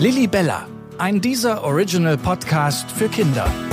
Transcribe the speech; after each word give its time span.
Lilly 0.00 0.26
Bella, 0.26 0.66
ein 0.96 1.20
dieser 1.20 1.62
Original 1.62 2.16
Podcast 2.16 2.90
für 2.90 3.10
Kinder. 3.10 3.69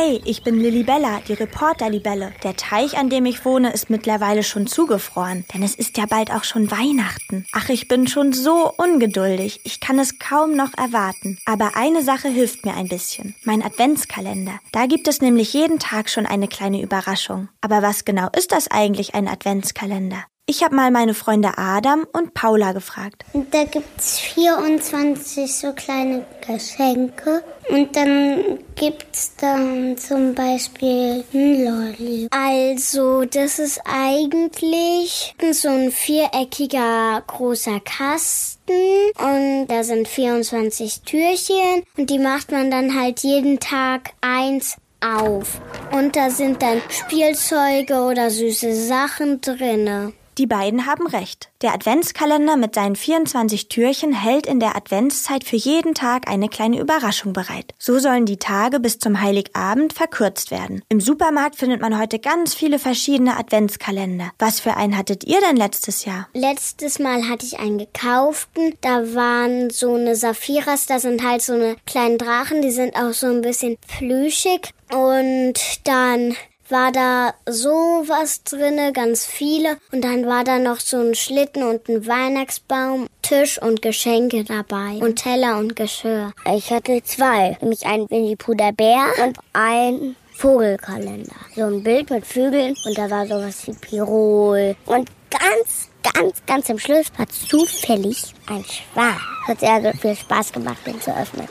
Hey, 0.00 0.20
ich 0.24 0.44
bin 0.44 0.60
Lilibella, 0.60 1.20
die 1.26 1.32
Reporter-Libelle. 1.32 2.32
Der 2.44 2.54
Teich, 2.54 2.96
an 2.96 3.10
dem 3.10 3.26
ich 3.26 3.44
wohne, 3.44 3.72
ist 3.72 3.90
mittlerweile 3.90 4.44
schon 4.44 4.68
zugefroren, 4.68 5.44
denn 5.52 5.64
es 5.64 5.74
ist 5.74 5.98
ja 5.98 6.06
bald 6.06 6.30
auch 6.30 6.44
schon 6.44 6.70
Weihnachten. 6.70 7.46
Ach, 7.50 7.68
ich 7.68 7.88
bin 7.88 8.06
schon 8.06 8.32
so 8.32 8.72
ungeduldig, 8.76 9.58
ich 9.64 9.80
kann 9.80 9.98
es 9.98 10.20
kaum 10.20 10.54
noch 10.54 10.72
erwarten. 10.78 11.40
Aber 11.46 11.72
eine 11.74 12.04
Sache 12.04 12.28
hilft 12.28 12.64
mir 12.64 12.74
ein 12.74 12.86
bisschen, 12.86 13.34
mein 13.42 13.60
Adventskalender. 13.60 14.60
Da 14.70 14.86
gibt 14.86 15.08
es 15.08 15.20
nämlich 15.20 15.52
jeden 15.52 15.80
Tag 15.80 16.10
schon 16.10 16.26
eine 16.26 16.46
kleine 16.46 16.80
Überraschung. 16.80 17.48
Aber 17.60 17.82
was 17.82 18.04
genau 18.04 18.28
ist 18.36 18.52
das 18.52 18.70
eigentlich, 18.70 19.16
ein 19.16 19.26
Adventskalender? 19.26 20.26
Ich 20.50 20.62
habe 20.64 20.74
mal 20.74 20.90
meine 20.90 21.12
Freunde 21.12 21.58
Adam 21.58 22.06
und 22.10 22.32
Paula 22.32 22.72
gefragt. 22.72 23.22
Da 23.50 23.64
gibt's 23.64 24.18
24 24.18 25.54
so 25.54 25.74
kleine 25.74 26.24
Geschenke. 26.40 27.44
Und 27.68 27.94
dann 27.94 28.58
gibt's 28.74 29.36
dann 29.36 29.98
zum 29.98 30.34
Beispiel 30.34 31.22
ein 31.34 31.64
Lolli. 31.64 32.28
Also, 32.30 33.26
das 33.26 33.58
ist 33.58 33.82
eigentlich 33.84 35.34
so 35.52 35.68
ein 35.68 35.92
viereckiger 35.92 37.22
großer 37.26 37.80
Kasten. 37.80 38.72
Und 39.18 39.66
da 39.66 39.84
sind 39.84 40.08
24 40.08 41.02
Türchen. 41.02 41.82
Und 41.98 42.08
die 42.08 42.18
macht 42.18 42.52
man 42.52 42.70
dann 42.70 42.98
halt 42.98 43.20
jeden 43.20 43.60
Tag 43.60 44.12
eins 44.22 44.78
auf. 45.02 45.60
Und 45.92 46.16
da 46.16 46.30
sind 46.30 46.62
dann 46.62 46.80
Spielzeuge 46.88 48.00
oder 48.00 48.30
süße 48.30 48.74
Sachen 48.74 49.42
drinne. 49.42 50.14
Die 50.38 50.46
beiden 50.46 50.86
haben 50.86 51.08
recht. 51.08 51.50
Der 51.62 51.74
Adventskalender 51.74 52.56
mit 52.56 52.72
seinen 52.76 52.94
24 52.94 53.68
Türchen 53.68 54.12
hält 54.12 54.46
in 54.46 54.60
der 54.60 54.76
Adventszeit 54.76 55.42
für 55.42 55.56
jeden 55.56 55.94
Tag 55.94 56.30
eine 56.30 56.48
kleine 56.48 56.78
Überraschung 56.78 57.32
bereit. 57.32 57.74
So 57.76 57.98
sollen 57.98 58.24
die 58.24 58.36
Tage 58.36 58.78
bis 58.78 59.00
zum 59.00 59.20
Heiligabend 59.20 59.92
verkürzt 59.92 60.52
werden. 60.52 60.82
Im 60.88 61.00
Supermarkt 61.00 61.56
findet 61.56 61.80
man 61.80 61.98
heute 61.98 62.20
ganz 62.20 62.54
viele 62.54 62.78
verschiedene 62.78 63.36
Adventskalender. 63.36 64.30
Was 64.38 64.60
für 64.60 64.76
einen 64.76 64.96
hattet 64.96 65.24
ihr 65.24 65.40
denn 65.40 65.56
letztes 65.56 66.04
Jahr? 66.04 66.28
Letztes 66.34 67.00
Mal 67.00 67.28
hatte 67.28 67.44
ich 67.44 67.58
einen 67.58 67.78
gekauften. 67.78 68.74
Da 68.80 69.12
waren 69.16 69.70
so 69.70 69.94
eine 69.94 70.14
Saphiras, 70.14 70.86
da 70.86 71.00
sind 71.00 71.26
halt 71.26 71.42
so 71.42 71.54
eine 71.54 71.74
kleinen 71.84 72.16
Drachen, 72.16 72.62
die 72.62 72.70
sind 72.70 72.94
auch 72.94 73.12
so 73.12 73.26
ein 73.26 73.42
bisschen 73.42 73.76
plüschig. 73.88 74.70
Und 74.90 75.54
dann 75.84 76.36
war 76.70 76.92
da 76.92 77.34
sowas 77.46 78.42
drinne, 78.44 78.92
ganz 78.92 79.26
viele. 79.26 79.78
Und 79.92 80.02
dann 80.02 80.26
war 80.26 80.44
da 80.44 80.58
noch 80.58 80.80
so 80.80 80.98
ein 80.98 81.14
Schlitten 81.14 81.62
und 81.62 81.88
ein 81.88 82.06
Weihnachtsbaum, 82.06 83.06
Tisch 83.22 83.60
und 83.60 83.82
Geschenke 83.82 84.44
dabei 84.44 84.98
und 85.00 85.16
Teller 85.16 85.58
und 85.58 85.76
Geschirr. 85.76 86.32
Ich 86.54 86.70
hatte 86.70 87.02
zwei, 87.02 87.56
nämlich 87.60 87.86
einen 87.86 88.08
Winnie 88.10 88.36
Pooh 88.36 88.54
der 88.54 88.72
Bär 88.72 89.06
und 89.22 89.38
ein 89.52 90.16
Vogelkalender. 90.34 91.34
So 91.56 91.64
ein 91.64 91.82
Bild 91.82 92.10
mit 92.10 92.24
Vögeln 92.24 92.74
und 92.84 92.96
da 92.96 93.10
war 93.10 93.26
sowas 93.26 93.66
wie 93.66 93.72
Pirol. 93.72 94.76
Und 94.86 95.10
ganz, 95.30 95.88
ganz, 96.14 96.42
ganz 96.46 96.68
im 96.68 96.78
Schluss 96.78 97.06
war 97.16 97.28
zufällig 97.28 98.34
ein 98.46 98.64
Schwan. 98.64 99.18
Hat 99.46 99.60
sehr 99.60 99.94
viel 99.94 100.14
Spaß 100.14 100.52
gemacht, 100.52 100.78
den 100.86 101.00
zu 101.00 101.10
öffnen. 101.10 101.48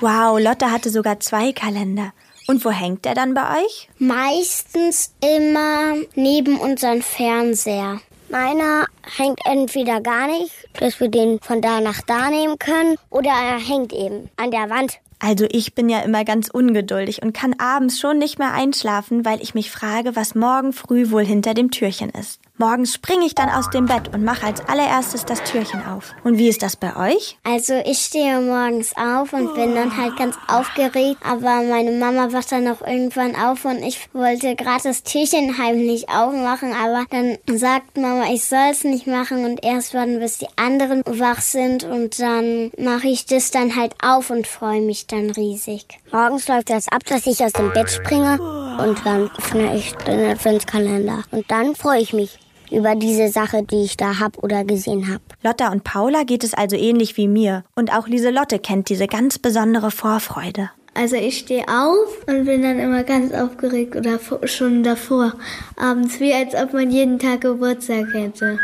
Wow, 0.00 0.38
Lotte 0.38 0.70
hatte 0.70 0.90
sogar 0.90 1.18
zwei 1.20 1.52
Kalender. 1.52 2.12
Und 2.46 2.64
wo 2.64 2.70
hängt 2.70 3.04
der 3.04 3.14
dann 3.14 3.34
bei 3.34 3.62
euch? 3.62 3.88
Meistens 3.98 5.14
immer 5.20 5.94
neben 6.14 6.58
unserem 6.58 7.02
Fernseher. 7.02 8.00
Meiner 8.28 8.86
hängt 9.16 9.40
entweder 9.44 10.00
gar 10.00 10.26
nicht, 10.26 10.52
dass 10.74 10.98
wir 11.00 11.08
den 11.08 11.38
von 11.40 11.62
da 11.62 11.80
nach 11.80 12.00
da 12.02 12.30
nehmen 12.30 12.58
können, 12.58 12.96
oder 13.10 13.30
er 13.30 13.58
hängt 13.58 13.92
eben 13.92 14.28
an 14.36 14.50
der 14.50 14.68
Wand. 14.70 14.98
Also 15.20 15.46
ich 15.50 15.74
bin 15.74 15.88
ja 15.88 16.00
immer 16.00 16.24
ganz 16.24 16.50
ungeduldig 16.50 17.22
und 17.22 17.32
kann 17.32 17.54
abends 17.58 17.98
schon 17.98 18.18
nicht 18.18 18.38
mehr 18.38 18.52
einschlafen, 18.52 19.24
weil 19.24 19.40
ich 19.40 19.54
mich 19.54 19.70
frage, 19.70 20.16
was 20.16 20.34
morgen 20.34 20.72
früh 20.72 21.10
wohl 21.10 21.24
hinter 21.24 21.54
dem 21.54 21.70
Türchen 21.70 22.10
ist. 22.10 22.40
Morgens 22.56 22.94
springe 22.94 23.26
ich 23.26 23.34
dann 23.34 23.48
aus 23.48 23.68
dem 23.70 23.86
Bett 23.86 24.14
und 24.14 24.22
mache 24.22 24.46
als 24.46 24.60
allererstes 24.68 25.24
das 25.24 25.42
Türchen 25.42 25.84
auf. 25.86 26.14
Und 26.22 26.38
wie 26.38 26.48
ist 26.48 26.62
das 26.62 26.76
bei 26.76 26.94
euch? 26.94 27.36
Also 27.42 27.74
ich 27.84 27.98
stehe 27.98 28.40
morgens 28.40 28.96
auf 28.96 29.32
und 29.32 29.54
bin 29.54 29.74
dann 29.74 29.96
halt 29.96 30.16
ganz 30.16 30.36
aufgeregt, 30.46 31.18
aber 31.24 31.62
meine 31.62 31.90
Mama 31.90 32.32
wacht 32.32 32.52
dann 32.52 32.68
auch 32.68 32.80
irgendwann 32.80 33.34
auf 33.34 33.64
und 33.64 33.82
ich 33.82 34.08
wollte 34.12 34.54
gerade 34.54 34.84
das 34.84 35.02
Türchen 35.02 35.58
heimlich 35.58 36.08
aufmachen, 36.08 36.72
aber 36.72 37.04
dann 37.10 37.38
sagt 37.58 37.96
Mama, 37.96 38.26
ich 38.32 38.44
soll 38.44 38.68
es 38.70 38.84
nicht 38.84 39.08
machen 39.08 39.44
und 39.44 39.64
erst 39.64 39.92
warten, 39.92 40.20
bis 40.20 40.38
die 40.38 40.46
anderen 40.54 41.02
wach 41.06 41.40
sind 41.40 41.82
und 41.82 42.20
dann 42.20 42.70
mache 42.78 43.08
ich 43.08 43.26
das 43.26 43.50
dann 43.50 43.74
halt 43.74 43.96
auf 44.00 44.30
und 44.30 44.46
freue 44.46 44.80
mich 44.80 45.08
dann 45.08 45.30
riesig. 45.30 45.86
Morgens 46.12 46.46
läuft 46.46 46.70
das 46.70 46.86
ab, 46.86 47.02
dass 47.04 47.26
ich 47.26 47.42
aus 47.44 47.52
dem 47.52 47.72
Bett 47.72 47.90
springe 47.90 48.38
und 48.78 49.04
dann 49.04 49.30
öffne 49.38 49.76
ich 49.76 49.92
den 50.06 50.30
Adventskalender. 50.30 51.22
Und 51.30 51.50
dann 51.50 51.74
freue 51.74 52.00
ich 52.00 52.12
mich 52.12 52.38
über 52.70 52.94
diese 52.94 53.28
Sache, 53.28 53.62
die 53.62 53.84
ich 53.84 53.96
da 53.96 54.18
hab 54.18 54.42
oder 54.42 54.64
gesehen 54.64 55.12
hab. 55.12 55.22
Lotta 55.42 55.70
und 55.70 55.84
Paula 55.84 56.24
geht 56.24 56.44
es 56.44 56.54
also 56.54 56.76
ähnlich 56.76 57.16
wie 57.16 57.28
mir. 57.28 57.64
Und 57.74 57.92
auch 57.92 58.08
Lieselotte 58.08 58.58
kennt 58.58 58.88
diese 58.88 59.06
ganz 59.06 59.38
besondere 59.38 59.90
Vorfreude. 59.90 60.70
Also 60.94 61.16
ich 61.16 61.38
stehe 61.38 61.66
auf 61.68 62.08
und 62.28 62.44
bin 62.44 62.62
dann 62.62 62.78
immer 62.78 63.02
ganz 63.02 63.32
aufgeregt 63.32 63.96
oder 63.96 64.18
schon 64.44 64.84
davor. 64.84 65.34
Abends 65.76 66.20
wie 66.20 66.32
als 66.32 66.54
ob 66.54 66.72
man 66.72 66.90
jeden 66.90 67.18
Tag 67.18 67.40
Geburtstag 67.40 68.06
hätte. 68.12 68.60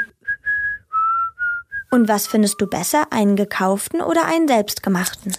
Und 1.91 2.07
was 2.07 2.29
findest 2.29 2.61
du 2.61 2.69
besser, 2.69 3.09
einen 3.11 3.35
gekauften 3.35 4.01
oder 4.01 4.27
einen 4.27 4.47
selbstgemachten? 4.47 5.33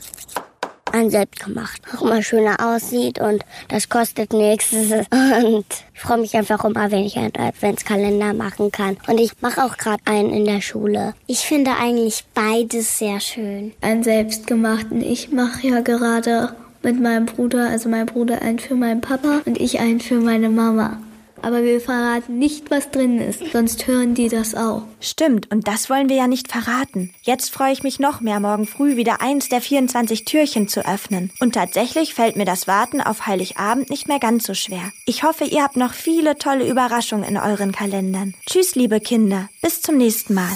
Ein 0.94 1.10
selbstgemacht. 1.10 1.82
Auch 1.96 2.04
immer 2.04 2.22
schöner 2.22 2.58
aussieht 2.60 3.20
und 3.20 3.44
das 3.70 3.90
kostet 3.90 4.34
nichts. 4.34 4.72
Und 5.44 5.66
ich 5.94 6.00
freue 6.00 6.20
mich 6.20 6.36
einfach 6.36 6.64
immer, 6.64 6.92
wenn 6.92 7.04
ich 7.04 7.18
einen 7.18 7.36
Adventskalender 7.36 8.34
machen 8.34 8.72
kann. 8.72 8.98
Und 9.08 9.20
ich 9.20 9.32
mache 9.42 9.64
auch 9.64 9.78
gerade 9.78 10.02
einen 10.06 10.32
in 10.32 10.46
der 10.46 10.62
Schule. 10.62 11.14
Ich 11.28 11.40
finde 11.40 11.72
eigentlich 11.80 12.24
beides 12.34 12.98
sehr 12.98 13.20
schön. 13.20 13.74
Einen 13.82 14.04
selbstgemachten. 14.04 15.02
Ich 15.02 15.32
mache 15.32 15.68
ja 15.68 15.82
gerade 15.82 16.56
mit 16.84 17.00
meinem 17.00 17.26
Bruder, 17.26 17.70
also 17.70 17.90
mein 17.90 18.06
Bruder 18.06 18.42
einen 18.42 18.60
für 18.60 18.76
meinen 18.76 19.02
Papa 19.02 19.42
und 19.46 19.60
ich 19.60 19.80
einen 19.80 20.00
für 20.00 20.20
meine 20.20 20.50
Mama 20.50 21.00
aber 21.42 21.64
wir 21.64 21.82
verraten 21.82 22.38
nicht, 22.40 22.72
was 22.72 22.92
drin 22.92 23.20
ist, 23.20 23.52
sonst 23.52 23.88
hören 23.88 24.14
die 24.14 24.30
das 24.30 24.56
auch. 24.56 24.84
Stimmt, 25.00 25.52
und 25.52 25.68
das 25.68 25.90
wollen 25.90 26.10
wir 26.10 26.16
ja 26.16 26.28
nicht 26.28 26.52
verraten. 26.52 27.14
Jetzt 27.22 27.52
freue 27.52 27.74
ich 27.74 27.84
mich 27.84 28.00
noch 28.00 28.22
mehr, 28.22 28.40
morgen 28.40 28.68
früh 28.68 28.96
wieder 28.96 29.22
eins 29.22 29.50
der 29.50 29.62
24 29.62 30.26
Türchen 30.26 30.68
zu 30.68 30.86
öffnen. 30.86 31.32
Und 31.40 31.56
tatsächlich 31.56 32.14
fällt 32.14 32.36
mir 32.36 32.46
das 32.46 32.68
Warten 32.68 33.02
auf 33.02 33.28
Heiligabend 33.28 33.90
nicht 33.90 34.08
mehr 34.08 34.20
ganz 34.20 34.46
so 34.46 34.54
schwer. 34.54 34.92
Ich 35.06 35.24
hoffe, 35.24 35.46
ihr 35.46 35.64
habt 35.64 35.78
noch 35.78 35.94
viele 35.94 36.38
tolle 36.38 36.68
Überraschungen 36.68 37.28
in 37.28 37.38
euren 37.38 37.72
Kalendern. 37.72 38.34
Tschüss, 38.48 38.76
liebe 38.76 39.00
Kinder. 39.00 39.50
Bis 39.62 39.82
zum 39.82 39.98
nächsten 39.98 40.34
Mal. 40.34 40.52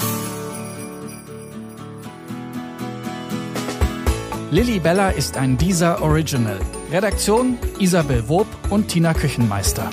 Lilly 4.51 4.79
Bella 4.79 5.09
ist 5.09 5.37
ein 5.37 5.57
dieser 5.57 6.01
Original. 6.01 6.59
Redaktion 6.91 7.57
Isabel 7.79 8.29
Wob 8.29 8.47
und 8.69 8.87
Tina 8.87 9.13
Küchenmeister. 9.13 9.89